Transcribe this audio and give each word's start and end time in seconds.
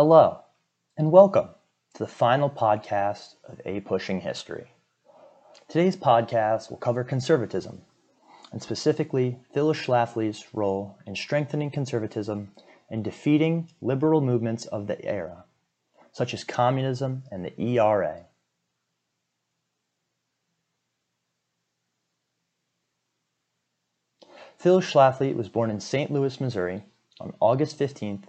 Hello, 0.00 0.42
and 0.96 1.10
welcome 1.10 1.48
to 1.94 1.98
the 1.98 2.06
final 2.06 2.48
podcast 2.48 3.34
of 3.48 3.60
A 3.64 3.80
Pushing 3.80 4.20
History. 4.20 4.70
Today's 5.66 5.96
podcast 5.96 6.70
will 6.70 6.76
cover 6.76 7.02
conservatism, 7.02 7.82
and 8.52 8.62
specifically 8.62 9.40
Phyllis 9.52 9.76
Schlafly's 9.76 10.44
role 10.54 10.96
in 11.04 11.16
strengthening 11.16 11.72
conservatism 11.72 12.52
and 12.88 13.02
defeating 13.02 13.70
liberal 13.80 14.20
movements 14.20 14.66
of 14.66 14.86
the 14.86 15.04
era, 15.04 15.42
such 16.12 16.32
as 16.32 16.44
communism 16.44 17.24
and 17.32 17.44
the 17.44 17.60
ERA. 17.60 18.26
Phyllis 24.58 24.92
Schlafly 24.92 25.34
was 25.34 25.48
born 25.48 25.70
in 25.72 25.80
St. 25.80 26.12
Louis, 26.12 26.40
Missouri 26.40 26.84
on 27.20 27.34
August 27.40 27.76
15, 27.76 28.24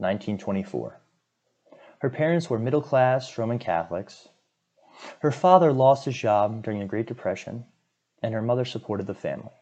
1924. 0.00 1.00
Her 2.00 2.10
parents 2.10 2.48
were 2.48 2.58
middle 2.58 2.82
class 2.82 3.36
Roman 3.36 3.58
Catholics. 3.58 4.28
Her 5.20 5.30
father 5.30 5.72
lost 5.72 6.04
his 6.04 6.16
job 6.16 6.62
during 6.62 6.80
the 6.80 6.86
Great 6.86 7.06
Depression, 7.06 7.66
and 8.22 8.34
her 8.34 8.42
mother 8.42 8.64
supported 8.64 9.06
the 9.06 9.14
family. 9.14 9.52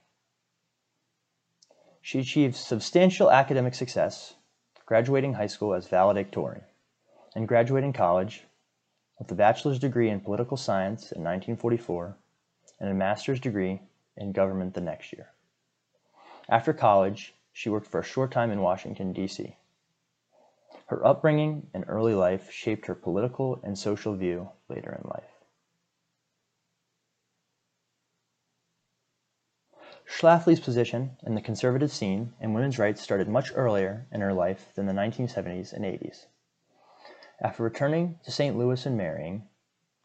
She 2.01 2.21
achieved 2.21 2.57
substantial 2.57 3.31
academic 3.31 3.75
success, 3.75 4.35
graduating 4.87 5.35
high 5.35 5.49
school 5.49 5.75
as 5.75 5.89
valedictorian, 5.89 6.65
and 7.35 7.49
graduating 7.49 7.93
college 7.93 8.45
with 9.19 9.31
a 9.31 9.35
bachelor's 9.35 9.79
degree 9.79 10.09
in 10.09 10.21
political 10.21 10.57
science 10.57 11.13
in 11.13 11.23
1944 11.23 12.17
and 12.81 12.89
a 12.89 12.95
master's 12.95 13.41
degree 13.41 13.81
in 14.17 14.33
government 14.33 14.75
the 14.75 14.81
next 14.81 15.13
year. 15.13 15.29
After 16.49 16.73
college, 16.73 17.35
she 17.53 17.69
worked 17.69 17.89
for 17.89 18.01
a 18.01 18.05
short 18.05 18.31
time 18.31 18.51
in 18.51 18.61
Washington, 18.61 19.13
D.C. 19.13 19.57
Her 20.89 21.07
upbringing 21.07 21.69
and 21.75 21.85
early 21.87 22.15
life 22.15 22.51
shaped 22.51 22.87
her 22.87 22.95
political 22.95 23.61
and 23.63 23.79
social 23.79 24.15
view 24.15 24.51
later 24.71 24.91
in 24.91 25.09
life. 25.11 25.39
Schlafly's 30.07 30.61
position 30.61 31.19
in 31.27 31.35
the 31.35 31.43
conservative 31.43 31.93
scene 31.93 32.33
and 32.41 32.55
women's 32.55 32.79
rights 32.79 33.03
started 33.03 33.29
much 33.29 33.53
earlier 33.55 34.07
in 34.11 34.23
her 34.23 34.33
life 34.33 34.73
than 34.75 34.87
the 34.87 34.95
1970s 34.95 35.75
and 35.75 35.85
80s. 35.85 36.25
After 37.43 37.63
returning 37.63 38.19
to 38.25 38.33
St. 38.33 38.57
Louis 38.57 38.87
and 38.87 38.97
marrying, 38.97 39.47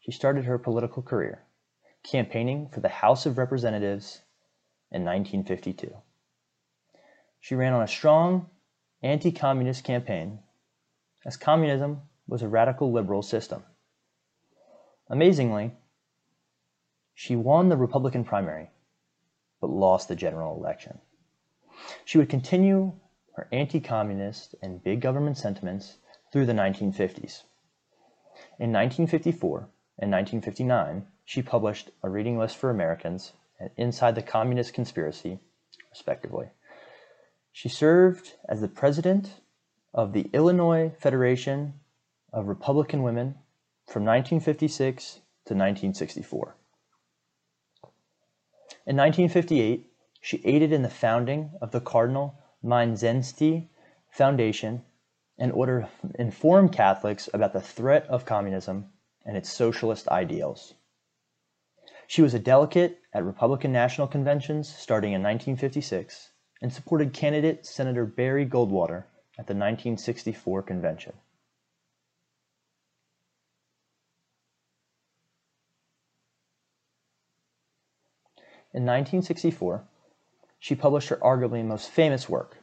she 0.00 0.12
started 0.12 0.44
her 0.44 0.58
political 0.58 1.02
career, 1.02 1.44
campaigning 2.02 2.68
for 2.68 2.80
the 2.80 2.90
House 2.90 3.24
of 3.24 3.38
Representatives 3.38 4.20
in 4.92 5.02
1952. 5.02 5.96
She 7.40 7.54
ran 7.54 7.72
on 7.72 7.82
a 7.82 7.88
strong 7.88 8.50
anti 9.02 9.32
communist 9.32 9.82
campaign, 9.82 10.43
as 11.24 11.36
communism 11.36 12.02
was 12.26 12.42
a 12.42 12.48
radical 12.48 12.92
liberal 12.92 13.22
system. 13.22 13.62
Amazingly, 15.08 15.72
she 17.14 17.36
won 17.36 17.68
the 17.68 17.76
Republican 17.76 18.24
primary, 18.24 18.70
but 19.60 19.70
lost 19.70 20.08
the 20.08 20.16
general 20.16 20.56
election. 20.56 20.98
She 22.04 22.18
would 22.18 22.28
continue 22.28 22.92
her 23.34 23.48
anti 23.52 23.80
communist 23.80 24.54
and 24.62 24.82
big 24.82 25.00
government 25.00 25.36
sentiments 25.36 25.98
through 26.32 26.46
the 26.46 26.52
1950s. 26.52 27.42
In 28.58 28.72
1954 28.72 29.68
and 29.98 30.10
1959, 30.10 31.06
she 31.24 31.42
published 31.42 31.90
A 32.02 32.08
Reading 32.08 32.38
List 32.38 32.56
for 32.56 32.70
Americans 32.70 33.32
and 33.60 33.70
Inside 33.76 34.14
the 34.14 34.22
Communist 34.22 34.74
Conspiracy, 34.74 35.38
respectively. 35.90 36.48
She 37.52 37.68
served 37.68 38.34
as 38.48 38.60
the 38.60 38.68
president 38.68 39.40
of 39.94 40.12
the 40.12 40.28
Illinois 40.32 40.92
Federation 40.98 41.74
of 42.32 42.48
Republican 42.48 43.04
Women 43.04 43.36
from 43.86 44.04
1956 44.04 45.04
to 45.46 45.54
1964. 45.54 46.56
In 48.86 48.96
1958, 48.96 49.86
she 50.20 50.42
aided 50.44 50.72
in 50.72 50.82
the 50.82 50.90
founding 50.90 51.52
of 51.62 51.70
the 51.70 51.80
Cardinal 51.80 52.34
Mindszenty 52.64 53.68
Foundation 54.10 54.82
in 55.38 55.52
order 55.52 55.88
to 56.02 56.20
inform 56.20 56.68
Catholics 56.70 57.28
about 57.32 57.52
the 57.52 57.60
threat 57.60 58.04
of 58.08 58.24
communism 58.24 58.86
and 59.24 59.36
its 59.36 59.52
socialist 59.52 60.08
ideals. 60.08 60.74
She 62.08 62.20
was 62.20 62.34
a 62.34 62.38
delegate 62.38 62.98
at 63.12 63.24
Republican 63.24 63.72
national 63.72 64.08
conventions 64.08 64.68
starting 64.68 65.12
in 65.12 65.22
1956 65.22 66.32
and 66.60 66.72
supported 66.72 67.12
candidate 67.12 67.64
Senator 67.64 68.04
Barry 68.04 68.44
Goldwater 68.44 69.04
at 69.38 69.46
the 69.46 69.54
1964 69.54 70.62
convention. 70.62 71.12
In 78.72 78.82
1964, 78.82 79.84
she 80.58 80.74
published 80.74 81.08
her 81.08 81.16
arguably 81.16 81.64
most 81.64 81.90
famous 81.90 82.28
work, 82.28 82.58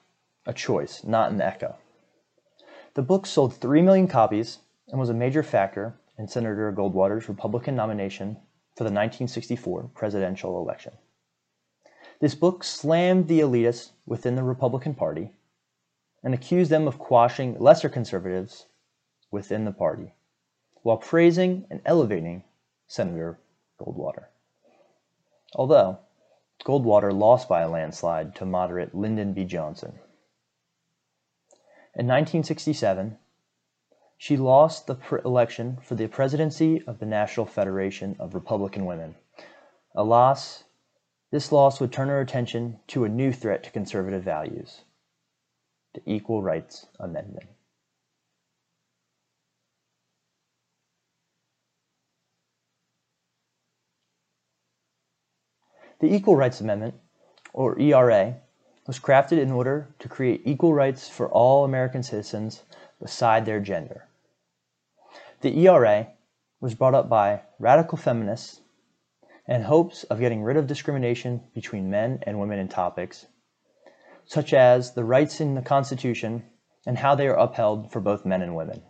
A 0.46 0.54
Choice, 0.54 1.04
Not 1.06 1.32
an 1.32 1.40
Echo. 1.40 1.78
The 2.96 3.02
book 3.02 3.26
sold 3.26 3.56
3 3.56 3.82
million 3.82 4.08
copies 4.08 4.60
and 4.90 5.00
was 5.00 5.10
a 5.10 5.14
major 5.14 5.42
factor 5.42 5.96
in 6.18 6.28
Senator 6.28 6.72
Goldwater's 6.74 7.30
Republican 7.30 7.76
nomination 7.76 8.36
for 8.76 8.84
the 8.84 8.92
1964 8.92 9.92
presidential 9.94 10.62
election. 10.62 10.94
This 12.20 12.36
book 12.36 12.64
slammed 12.64 13.28
the 13.28 13.40
elitists 13.40 13.92
within 14.06 14.36
the 14.36 14.44
Republican 14.44 14.94
Party 14.94 15.32
and 16.24 16.34
accused 16.34 16.70
them 16.70 16.88
of 16.88 17.00
quashing 17.00 17.58
lesser 17.60 17.90
conservatives 17.90 18.68
within 19.32 19.66
the 19.66 19.72
party, 19.72 20.14
while 20.84 20.98
praising 20.98 21.66
and 21.70 21.82
elevating 21.86 22.44
Senator 22.88 23.40
Goldwater. 23.80 24.26
Although 25.56 26.00
Goldwater 26.64 27.12
lost 27.12 27.50
by 27.50 27.62
a 27.62 27.70
landslide 27.70 28.36
to 28.36 28.46
moderate 28.46 28.94
Lyndon 28.94 29.34
B. 29.34 29.46
Johnson. 29.46 29.94
In 31.96 32.08
1967, 32.08 33.18
she 34.18 34.38
lost 34.38 34.86
the 34.86 34.98
election 35.26 35.80
for 35.82 35.96
the 35.96 36.08
presidency 36.08 36.84
of 36.86 37.00
the 37.00 37.06
National 37.06 37.46
Federation 37.46 38.16
of 38.20 38.36
Republican 38.36 38.86
Women, 38.86 39.16
a 39.96 40.04
loss 40.04 40.64
this 41.32 41.52
loss 41.52 41.80
would 41.80 41.94
turn 41.94 42.10
our 42.10 42.20
attention 42.20 42.80
to 42.88 43.06
a 43.06 43.10
new 43.10 43.32
threat 43.32 43.64
to 43.64 43.72
conservative 43.72 44.22
values 44.22 44.82
the 45.94 46.02
Equal 46.06 46.42
Rights 46.42 46.88
Amendment. 47.00 47.50
The 56.00 56.14
Equal 56.14 56.36
Rights 56.36 56.62
Amendment, 56.62 56.96
or 57.54 57.80
ERA, 57.80 58.38
was 58.88 59.00
crafted 59.00 59.40
in 59.40 59.52
order 59.52 59.94
to 60.00 60.10
create 60.10 60.42
equal 60.46 60.74
rights 60.74 61.08
for 61.08 61.30
all 61.30 61.64
American 61.64 62.02
citizens 62.02 62.64
beside 63.00 63.46
their 63.46 63.60
gender. 63.60 64.08
The 65.42 65.68
ERA 65.68 66.08
was 66.60 66.74
brought 66.74 66.96
up 66.96 67.08
by 67.08 67.42
radical 67.60 67.98
feminists 67.98 68.62
in 69.48 69.64
hopes 69.64 70.04
of 70.06 70.20
getting 70.20 70.42
rid 70.42 70.58
of 70.58 70.68
discrimination 70.68 71.42
between 71.54 71.90
men 71.90 72.20
and 72.24 72.40
women 72.40 72.60
in 72.60 72.68
topics 72.68 73.28
such 74.32 74.54
as 74.54 74.94
the 74.94 75.04
rights 75.04 75.42
in 75.42 75.56
the 75.56 75.62
Constitution 75.62 76.42
and 76.86 76.98
how 76.98 77.14
they 77.16 77.28
are 77.28 77.36
upheld 77.36 77.92
for 77.92 78.00
both 78.00 78.26
men 78.26 78.42
and 78.42 78.56
women. 78.56 78.82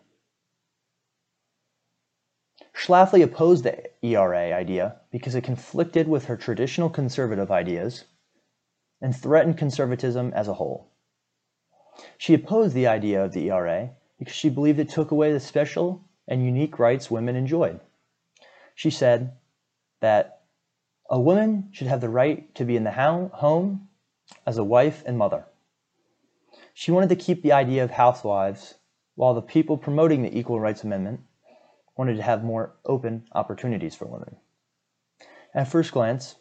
Schlafly 2.75 3.23
opposed 3.23 3.63
the 3.63 3.89
ERA 4.03 4.53
idea 4.53 4.97
because 5.11 5.33
it 5.33 5.43
conflicted 5.43 6.07
with 6.07 6.25
her 6.25 6.37
traditional 6.37 6.91
conservative 6.91 7.49
ideas 7.49 8.05
and 9.01 9.15
threatened 9.15 9.57
conservatism 9.57 10.31
as 10.35 10.47
a 10.47 10.53
whole. 10.53 10.91
She 12.19 12.35
opposed 12.35 12.75
the 12.75 12.85
idea 12.85 13.25
of 13.25 13.33
the 13.33 13.49
ERA 13.49 13.95
because 14.19 14.35
she 14.35 14.49
believed 14.51 14.77
it 14.77 14.89
took 14.89 15.09
away 15.09 15.31
the 15.31 15.39
special 15.39 16.05
and 16.27 16.45
unique 16.45 16.77
rights 16.77 17.09
women 17.09 17.35
enjoyed. 17.35 17.79
She 18.75 18.91
said 18.91 19.37
that 20.01 20.43
a 21.09 21.19
woman 21.19 21.69
should 21.71 21.87
have 21.87 22.01
the 22.01 22.09
right 22.09 22.53
to 22.53 22.63
be 22.63 22.75
in 22.75 22.83
the 22.83 22.91
home 22.91 23.87
as 24.45 24.57
a 24.57 24.63
wife 24.63 25.03
and 25.05 25.17
mother. 25.17 25.45
She 26.73 26.91
wanted 26.91 27.09
to 27.09 27.15
keep 27.15 27.41
the 27.41 27.51
idea 27.51 27.83
of 27.83 27.91
housewives, 27.91 28.75
while 29.15 29.33
the 29.33 29.41
people 29.41 29.77
promoting 29.77 30.21
the 30.21 30.37
Equal 30.37 30.59
Rights 30.59 30.83
Amendment 30.83 31.21
wanted 31.97 32.15
to 32.15 32.23
have 32.23 32.43
more 32.43 32.73
open 32.85 33.27
opportunities 33.33 33.95
for 33.95 34.05
women. 34.05 34.37
At 35.53 35.67
first 35.67 35.91
glance, 35.91 36.35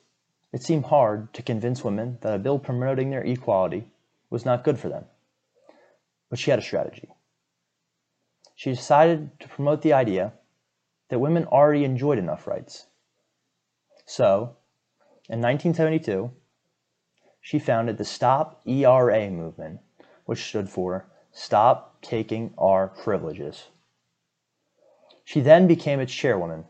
it 0.52 0.62
seemed 0.62 0.86
hard 0.86 1.32
to 1.34 1.42
convince 1.42 1.84
women 1.84 2.18
that 2.22 2.34
a 2.34 2.38
bill 2.38 2.58
promoting 2.58 3.10
their 3.10 3.24
equality 3.24 3.88
was 4.30 4.44
not 4.44 4.64
good 4.64 4.78
for 4.78 4.88
them. 4.88 5.04
But 6.28 6.38
she 6.38 6.50
had 6.50 6.60
a 6.60 6.62
strategy. 6.62 7.08
She 8.54 8.70
decided 8.70 9.38
to 9.40 9.48
promote 9.48 9.82
the 9.82 9.92
idea 9.92 10.32
that 11.08 11.18
women 11.18 11.46
already 11.46 11.84
enjoyed 11.84 12.18
enough 12.18 12.46
rights. 12.46 12.86
So, 14.06 14.56
in 15.28 15.40
1972, 15.40 16.30
she 17.40 17.58
founded 17.58 17.96
the 17.96 18.04
Stop 18.04 18.60
ERA 18.66 19.30
movement, 19.30 19.80
which 20.24 20.44
stood 20.48 20.68
for 20.68 21.06
Stop 21.32 22.02
taking 22.02 22.52
our 22.58 22.88
privileges. 22.88 23.68
She 25.24 25.40
then 25.40 25.66
became 25.66 26.00
its 26.00 26.12
chairwoman. 26.12 26.64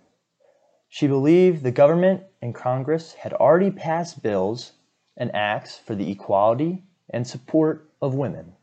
She 0.89 1.07
believed 1.07 1.63
the 1.63 1.71
government 1.71 2.25
and 2.43 2.55
Congress 2.55 3.15
had 3.15 3.33
already 3.33 3.71
passed 3.71 4.23
bills 4.23 4.73
and 5.17 5.35
acts 5.35 5.79
for 5.79 5.95
the 5.95 6.11
equality 6.11 6.85
and 7.09 7.27
support 7.27 7.91
of 8.03 8.15
women. 8.15 8.55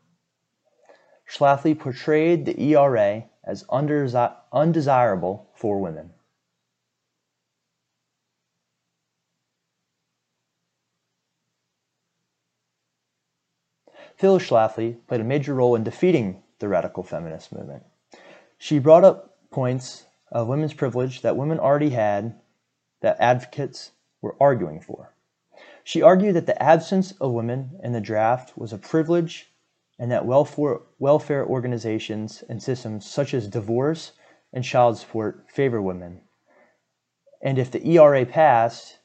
Schlafly 1.28 1.78
portrayed 1.78 2.46
the 2.46 2.60
ERA 2.74 3.24
as 3.44 3.64
undesirable 3.70 5.50
for 5.54 5.78
women. 5.78 6.10
Phyllis 14.18 14.48
Schlafly 14.48 14.96
played 15.06 15.20
a 15.20 15.24
major 15.24 15.54
role 15.54 15.76
in 15.76 15.84
defeating 15.84 16.42
the 16.58 16.66
radical 16.66 17.04
feminist 17.04 17.52
movement. 17.52 17.84
She 18.58 18.80
brought 18.80 19.04
up 19.04 19.36
points 19.50 20.06
of 20.32 20.48
women's 20.48 20.74
privilege 20.74 21.22
that 21.22 21.36
women 21.36 21.60
already 21.60 21.90
had 21.90 22.40
that 23.00 23.16
advocates 23.20 23.92
were 24.20 24.36
arguing 24.40 24.80
for. 24.80 25.14
She 25.84 26.02
argued 26.02 26.34
that 26.34 26.46
the 26.46 26.60
absence 26.60 27.12
of 27.12 27.30
women 27.30 27.78
in 27.84 27.92
the 27.92 28.00
draft 28.00 28.58
was 28.58 28.72
a 28.72 28.78
privilege 28.78 29.52
and 30.00 30.10
that 30.10 30.26
welfare, 30.26 30.80
welfare 30.98 31.46
organizations 31.46 32.42
and 32.48 32.60
systems 32.60 33.06
such 33.06 33.32
as 33.32 33.46
divorce 33.46 34.12
and 34.52 34.64
child 34.64 34.98
support 34.98 35.44
favor 35.48 35.80
women. 35.80 36.22
And 37.40 37.56
if 37.56 37.70
the 37.70 37.86
ERA 37.86 38.26
passed, 38.26 38.98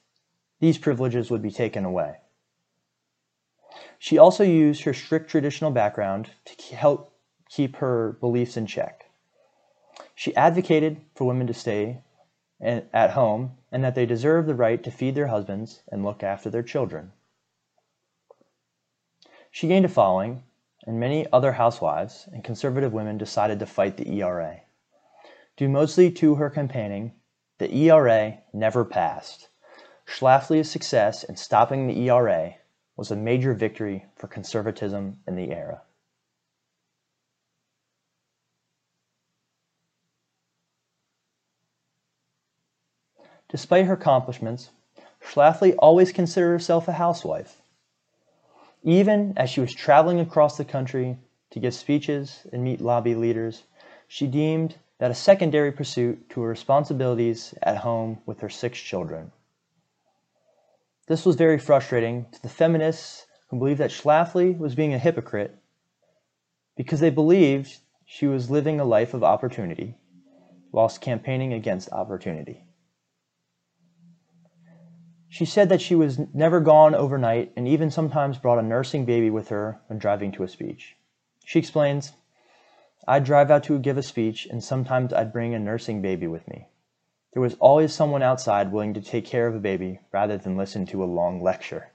these 0.60 0.80
privileges 0.80 1.30
would 1.30 1.44
be 1.44 1.52
taken 1.52 1.86
away. 1.86 2.16
She 4.04 4.18
also 4.18 4.44
used 4.44 4.84
her 4.84 4.94
strict 4.94 5.30
traditional 5.30 5.72
background 5.72 6.32
to 6.44 6.76
help 6.76 7.16
keep 7.48 7.78
her 7.78 8.18
beliefs 8.20 8.58
in 8.58 8.68
check. 8.68 9.06
She 10.14 10.36
advocated 10.36 11.00
for 11.16 11.24
women 11.24 11.48
to 11.48 11.54
stay 11.54 12.02
at 12.60 13.12
home 13.12 13.56
and 13.72 13.82
that 13.82 13.96
they 13.96 14.06
deserve 14.06 14.46
the 14.46 14.56
right 14.56 14.84
to 14.84 14.92
feed 14.92 15.16
their 15.16 15.28
husbands 15.28 15.84
and 15.88 16.04
look 16.04 16.22
after 16.22 16.50
their 16.50 16.64
children. 16.64 17.14
She 19.50 19.70
gained 19.70 19.86
a 19.86 19.88
following, 19.88 20.44
and 20.86 21.00
many 21.00 21.26
other 21.32 21.54
housewives 21.54 22.28
and 22.34 22.44
conservative 22.44 22.92
women 22.92 23.18
decided 23.18 23.58
to 23.60 23.66
fight 23.66 23.96
the 23.96 24.20
ERA. 24.20 24.64
Due 25.56 25.70
mostly 25.70 26.12
to 26.12 26.36
her 26.36 26.50
campaigning, 26.50 27.14
the 27.58 27.74
ERA 27.74 28.40
never 28.52 28.84
passed. 28.84 29.48
Schlafly's 30.06 30.70
success 30.70 31.24
in 31.24 31.38
stopping 31.38 31.88
the 31.88 32.10
ERA 32.10 32.56
was 32.96 33.12
a 33.12 33.16
major 33.16 33.54
victory 33.54 34.06
for 34.16 34.28
conservatism 34.28 35.18
in 35.28 35.36
the 35.36 35.52
era. 35.52 35.82
Despite 43.50 43.86
her 43.86 43.94
accomplishments, 43.94 44.72
Schlafly 45.22 45.76
always 45.78 46.12
considered 46.12 46.52
herself 46.52 46.88
a 46.88 46.94
housewife. 46.94 47.62
Even 48.84 49.34
as 49.38 49.50
she 49.50 49.62
was 49.62 49.74
traveling 49.74 50.20
across 50.20 50.58
the 50.58 50.66
country 50.66 51.18
to 51.52 51.60
give 51.60 51.74
speeches 51.74 52.46
and 52.52 52.64
meet 52.64 52.82
lobby 52.82 53.16
leaders, 53.16 53.64
she 54.08 54.28
deemed 54.28 54.76
that 54.98 55.12
a 55.12 55.16
secondary 55.16 55.72
pursuit 55.72 56.30
to 56.30 56.42
her 56.42 56.50
responsibilities 56.50 57.54
at 57.62 57.78
home 57.78 58.20
with 58.26 58.40
her 58.40 58.50
six 58.50 58.80
children. 58.80 59.32
This 61.08 61.26
was 61.26 61.36
very 61.36 61.58
frustrating 61.58 62.28
to 62.32 62.42
the 62.42 62.50
feminists 62.50 63.26
who 63.50 63.60
believed 63.60 63.80
that 63.80 63.92
Schlafly 63.92 64.58
was 64.58 64.76
being 64.76 64.94
a 64.94 65.00
hypocrite 65.00 65.58
because 66.78 67.02
they 67.02 67.10
believed 67.10 67.80
she 68.06 68.26
was 68.26 68.50
living 68.50 68.80
a 68.80 68.86
life 68.86 69.14
of 69.14 69.24
opportunity 69.24 69.98
whilst 70.72 71.02
campaigning 71.02 71.54
against 71.54 71.92
opportunity. 71.92 72.66
She 75.28 75.46
said 75.46 75.70
that 75.70 75.82
she 75.82 75.96
was 75.96 76.20
never 76.34 76.60
gone 76.60 76.96
overnight 76.96 77.52
and 77.58 77.68
even 77.68 77.90
sometimes 77.92 78.38
brought 78.38 78.60
a 78.60 78.64
nursing 78.64 79.04
baby 79.04 79.30
with 79.30 79.50
her 79.50 79.82
when 79.88 80.00
driving 80.00 80.32
to 80.34 80.44
a 80.44 80.48
speech. 80.48 80.96
She 81.44 81.60
explains, 81.60 82.14
I'd 83.08 83.26
drive 83.26 83.52
out 83.52 83.64
to 83.66 83.80
give 83.80 83.98
a 83.98 84.04
speech 84.04 84.46
and 84.46 84.64
sometimes 84.64 85.12
I'd 85.12 85.34
bring 85.34 85.54
a 85.54 85.60
nursing 85.60 86.02
baby 86.02 86.28
with 86.28 86.48
me. 86.48 86.68
There 87.34 87.42
was 87.42 87.56
always 87.56 87.92
someone 87.92 88.22
outside 88.22 88.72
willing 88.72 88.94
to 88.94 89.02
take 89.02 89.26
care 89.26 89.48
of 89.48 89.56
a 89.56 89.60
baby 89.60 90.00
rather 90.12 90.38
than 90.38 90.56
listen 90.56 90.86
to 90.88 91.04
a 91.04 91.06
long 91.06 91.42
lecture. 91.42 91.92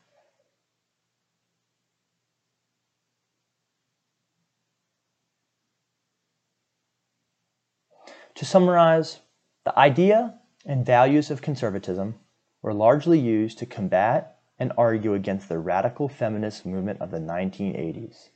To 8.35 8.45
summarize, 8.45 9.21
the 9.65 9.77
idea 9.79 10.39
and 10.65 10.85
values 10.85 11.31
of 11.31 11.43
conservatism 11.43 12.19
were 12.63 12.75
largely 12.75 13.19
used 13.19 13.59
to 13.59 13.67
combat 13.67 14.39
and 14.59 14.73
argue 14.77 15.15
against 15.15 15.49
the 15.49 15.59
radical 15.59 16.09
feminist 16.09 16.67
movement 16.67 17.01
of 17.01 17.11
the 17.13 17.19
1980s. 17.19 18.31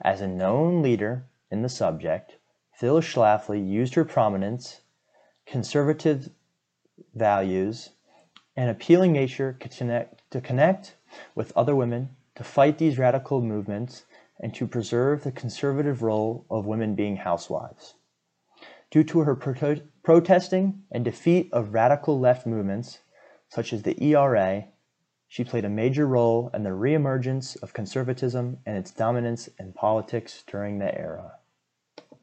As 0.00 0.20
a 0.20 0.28
known 0.28 0.82
leader 0.82 1.26
in 1.50 1.62
the 1.62 1.68
subject, 1.68 2.36
Phyllis 2.72 3.04
Schlafly 3.04 3.66
used 3.66 3.94
her 3.94 4.04
prominence 4.04 4.80
conservative 5.46 6.30
values, 7.14 7.90
and 8.56 8.70
appealing 8.70 9.12
nature 9.12 9.56
to 9.60 9.68
connect, 9.68 10.22
to 10.30 10.40
connect 10.40 10.96
with 11.34 11.52
other 11.56 11.74
women, 11.74 12.10
to 12.34 12.44
fight 12.44 12.78
these 12.78 12.98
radical 12.98 13.40
movements, 13.40 14.04
and 14.40 14.54
to 14.54 14.66
preserve 14.66 15.22
the 15.22 15.32
conservative 15.32 16.02
role 16.02 16.46
of 16.50 16.66
women 16.66 16.94
being 16.94 17.16
housewives. 17.16 17.94
Due 18.90 19.04
to 19.04 19.20
her 19.20 19.36
proto- 19.36 19.82
protesting 20.02 20.82
and 20.90 21.04
defeat 21.04 21.48
of 21.52 21.74
radical 21.74 22.18
left 22.18 22.46
movements, 22.46 23.00
such 23.48 23.72
as 23.72 23.82
the 23.82 24.02
ERA, 24.02 24.66
she 25.28 25.44
played 25.44 25.64
a 25.64 25.68
major 25.68 26.06
role 26.06 26.50
in 26.52 26.64
the 26.64 26.70
reemergence 26.70 27.60
of 27.62 27.72
conservatism 27.72 28.58
and 28.66 28.76
its 28.76 28.90
dominance 28.90 29.48
in 29.58 29.72
politics 29.72 30.42
during 30.46 30.78
the 30.78 30.92
era. 30.98 31.39